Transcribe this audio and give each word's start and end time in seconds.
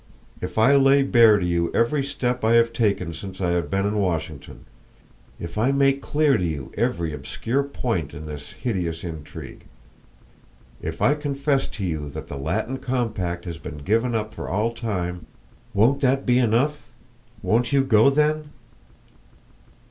If 0.41 0.57
I 0.57 0.73
lay 0.73 1.03
bare 1.03 1.37
to 1.37 1.45
you 1.45 1.71
every 1.75 2.03
step 2.03 2.43
I 2.43 2.53
have 2.53 2.73
taken 2.73 3.13
since 3.13 3.39
I 3.39 3.51
have 3.51 3.69
been 3.69 3.85
in 3.85 3.97
Washington; 3.99 4.65
if 5.39 5.59
I 5.59 5.71
make 5.71 6.01
clear 6.01 6.39
to 6.39 6.43
you 6.43 6.71
every 6.75 7.13
obscure 7.13 7.61
point 7.63 8.11
in 8.15 8.25
this 8.25 8.53
hideous 8.53 9.03
intrigue; 9.03 9.65
if 10.81 11.03
I 11.03 11.13
confess 11.13 11.67
to 11.67 11.85
you 11.85 12.09
that 12.09 12.25
the 12.29 12.37
Latin 12.39 12.77
compact 12.79 13.45
has 13.45 13.59
been 13.59 13.77
given 13.77 14.15
up 14.15 14.33
for 14.33 14.49
all 14.49 14.73
time, 14.73 15.27
won't 15.71 16.01
that 16.01 16.25
be 16.25 16.39
enough? 16.39 16.89
Won't 17.43 17.71
you 17.71 17.83
go 17.83 18.09
then?" 18.09 18.49